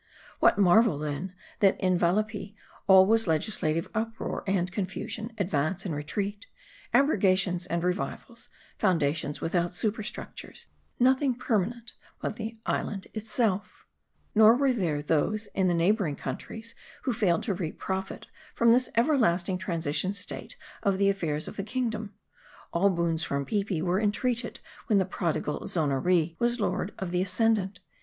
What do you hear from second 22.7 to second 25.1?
All boons from Peepi were en treated when the